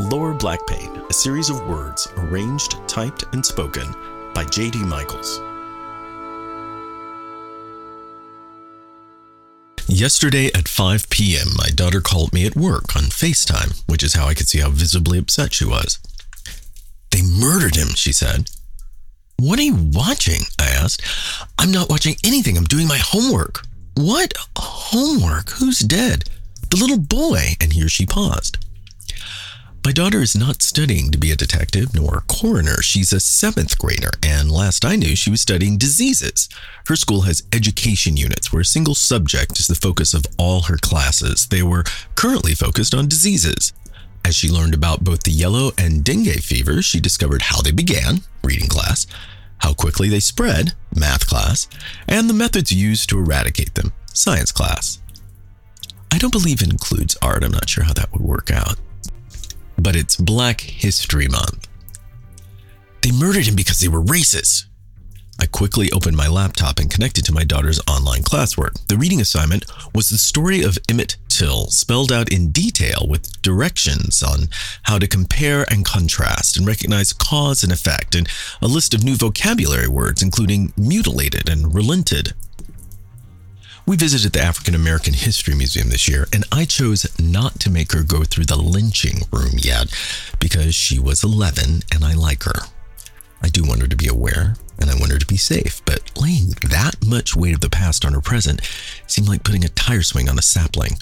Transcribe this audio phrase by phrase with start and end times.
[0.00, 3.94] Lower Black Pain, a series of words arranged, typed, and spoken
[4.34, 4.82] by J.D.
[4.82, 5.40] Michaels.
[9.86, 14.26] Yesterday at 5 p.m., my daughter called me at work on FaceTime, which is how
[14.26, 16.00] I could see how visibly upset she was.
[17.12, 18.50] They murdered him, she said.
[19.38, 20.42] What are you watching?
[20.58, 21.02] I asked.
[21.56, 22.56] I'm not watching anything.
[22.56, 23.64] I'm doing my homework.
[23.94, 25.50] What homework?
[25.50, 26.24] Who's dead?
[26.70, 27.54] The little boy.
[27.60, 28.63] And here she paused.
[29.84, 32.80] My daughter is not studying to be a detective nor a coroner.
[32.80, 36.48] She's a seventh grader, and last I knew, she was studying diseases.
[36.86, 40.78] Her school has education units where a single subject is the focus of all her
[40.78, 41.46] classes.
[41.48, 43.74] They were currently focused on diseases.
[44.24, 48.22] As she learned about both the yellow and dengue fever, she discovered how they began,
[48.42, 49.06] reading class,
[49.58, 51.68] how quickly they spread, math class,
[52.08, 55.02] and the methods used to eradicate them, science class.
[56.10, 57.44] I don't believe it includes art.
[57.44, 58.78] I'm not sure how that would work out
[59.84, 61.68] but it's Black History Month.
[63.02, 64.64] They murdered him because they were racist.
[65.38, 68.86] I quickly opened my laptop and connected to my daughter's online classwork.
[68.86, 74.22] The reading assignment was the story of Emmett Till, spelled out in detail with directions
[74.22, 74.48] on
[74.84, 78.26] how to compare and contrast and recognize cause and effect, and
[78.62, 82.32] a list of new vocabulary words, including mutilated and relented.
[83.86, 87.92] We visited the African American History Museum this year, and I chose not to make
[87.92, 89.92] her go through the lynching room yet
[90.38, 92.62] because she was 11 and I like her.
[93.42, 96.00] I do want her to be aware and I want her to be safe, but
[96.18, 98.62] laying that much weight of the past on her present
[99.06, 100.96] seemed like putting a tire swing on a sapling.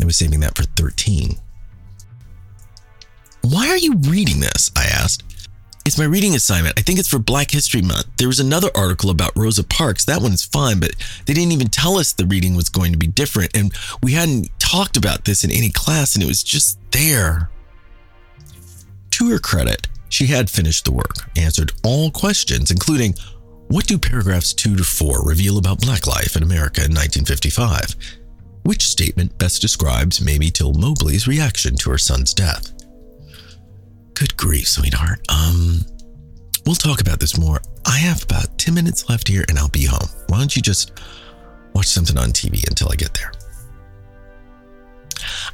[0.00, 1.36] I was saving that for 13.
[3.42, 4.70] Why are you reading this?
[4.74, 5.24] I asked.
[5.88, 6.78] It's my reading assignment.
[6.78, 8.08] I think it's for Black History Month.
[8.18, 10.04] There was another article about Rosa Parks.
[10.04, 10.90] That one's fine, but
[11.24, 13.56] they didn't even tell us the reading was going to be different.
[13.56, 13.72] And
[14.02, 17.48] we hadn't talked about this in any class, and it was just there.
[19.12, 23.14] To her credit, she had finished the work, answered all questions, including
[23.68, 27.96] what do paragraphs 2 to 4 reveal about black life in America in 1955?
[28.62, 32.77] Which statement best describes Mamie Till Mobley's reaction to her son's death?
[34.18, 35.20] Good grief, sweetheart.
[35.28, 35.82] Um,
[36.66, 37.60] we'll talk about this more.
[37.86, 40.08] I have about 10 minutes left here and I'll be home.
[40.26, 40.90] Why don't you just
[41.72, 43.30] watch something on TV until I get there?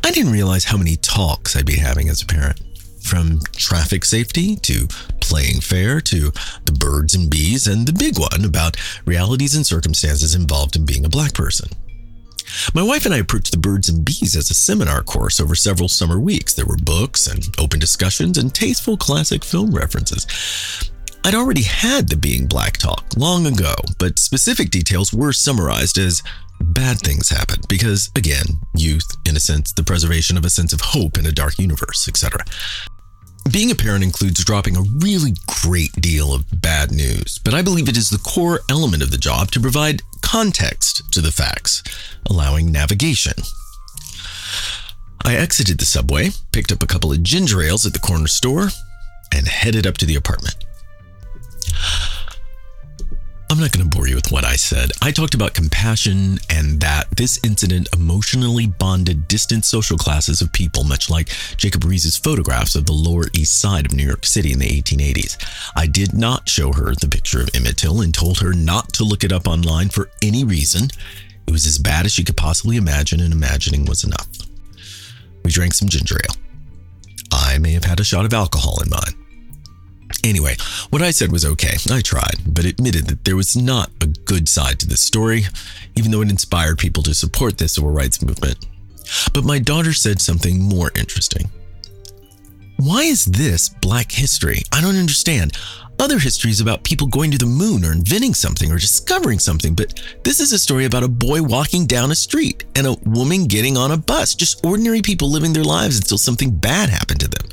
[0.03, 2.59] I didn't realize how many talks I'd be having as a parent.
[3.03, 4.87] From traffic safety to
[5.21, 6.33] playing fair to
[6.65, 11.05] the birds and bees, and the big one about realities and circumstances involved in being
[11.05, 11.69] a black person.
[12.75, 15.89] My wife and I approached the Birds and Bees as a seminar course over several
[15.89, 16.55] summer weeks.
[16.55, 20.27] There were books and open discussions and tasteful classic film references.
[21.25, 26.23] I'd already had the Being Black talk long ago, but specific details were summarized as
[26.61, 28.45] bad things happen because, again,
[28.75, 32.45] youth, innocence, the preservation of a sense of hope in a dark universe, etc.
[33.51, 37.89] Being a parent includes dropping a really great deal of bad news, but I believe
[37.89, 40.03] it is the core element of the job to provide
[40.35, 41.81] context to the facts,
[42.29, 43.35] allowing navigation.
[45.25, 48.71] I exited the subway, picked up a couple of ginger ales at the corner store,
[49.33, 50.57] and headed up to the apartment.
[53.51, 54.91] I'm not going to bore you with what I said.
[55.01, 60.83] I talked about compassion and that this incident emotionally bonded distant social classes of people,
[60.83, 64.59] much like Jacob Riis's photographs of the Lower East Side of New York City in
[64.59, 65.37] the 1880s.
[65.77, 69.05] I did not show her the picture of Emmett Till and told her not to
[69.05, 70.89] look it up online for any reason.
[71.47, 74.29] It was as bad as she could possibly imagine, and imagining was enough.
[75.45, 76.37] We drank some ginger ale.
[77.31, 79.24] I may have had a shot of alcohol in mine.
[80.25, 80.57] Anyway,
[80.89, 81.77] what I said was okay.
[81.91, 85.45] I tried, but admitted that there was not a good side to this story,
[85.97, 88.67] even though it inspired people to support the civil rights movement.
[89.35, 91.51] But my daughter said something more interesting.
[92.79, 94.63] Why is this black history?
[94.73, 95.59] I don't understand.
[96.01, 100.01] Other histories about people going to the moon or inventing something or discovering something, but
[100.25, 103.77] this is a story about a boy walking down a street and a woman getting
[103.77, 104.35] on a bus.
[104.35, 107.49] Just ordinary people living their lives until something bad happened to them.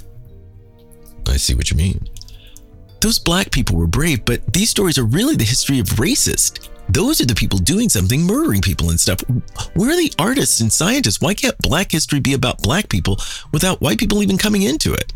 [1.27, 2.07] I see what you mean.
[3.01, 6.69] Those black people were brave, but these stories are really the history of racist.
[6.87, 9.21] Those are the people doing something, murdering people and stuff.
[9.75, 11.19] Where are the artists and scientists?
[11.19, 13.19] Why can't black history be about black people
[13.51, 15.13] without white people even coming into it?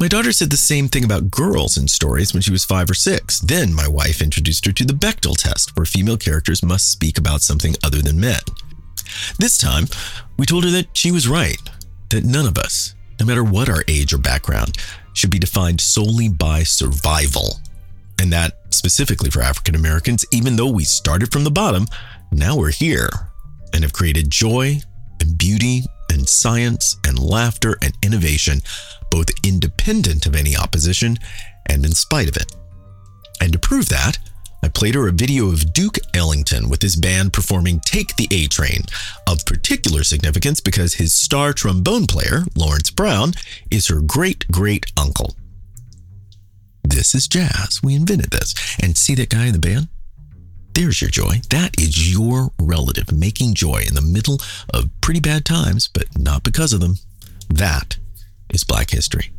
[0.00, 2.94] My daughter said the same thing about girls in stories when she was five or
[2.94, 3.38] six.
[3.38, 7.42] Then my wife introduced her to the Bechdel test, where female characters must speak about
[7.42, 8.40] something other than men.
[9.38, 9.86] This time,
[10.36, 11.60] we told her that she was right,
[12.10, 14.76] that none of us, no matter what our age or background,
[15.14, 17.60] should be defined solely by survival.
[18.20, 21.86] And that specifically for African Americans, even though we started from the bottom,
[22.30, 23.08] now we're here
[23.72, 24.80] and have created joy
[25.20, 28.60] and beauty and science and laughter and innovation,
[29.10, 31.18] both independent of any opposition
[31.66, 32.54] and in spite of it.
[33.40, 34.18] And to prove that,
[34.64, 38.46] I played her a video of Duke Ellington with his band performing Take the A
[38.46, 38.84] Train,
[39.26, 43.34] of particular significance because his star trombone player, Lawrence Brown,
[43.70, 45.36] is her great great uncle.
[46.82, 47.82] This is jazz.
[47.82, 48.54] We invented this.
[48.82, 49.88] And see that guy in the band?
[50.72, 51.42] There's your joy.
[51.50, 54.40] That is your relative making joy in the middle
[54.72, 56.94] of pretty bad times, but not because of them.
[57.50, 57.98] That
[58.48, 59.30] is Black History.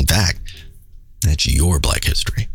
[0.00, 0.40] In fact,
[1.22, 2.48] that's your Black History.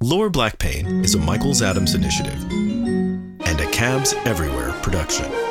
[0.00, 5.47] Lower Black Pain is a Michaels Adams initiative and a Cabs Everywhere production.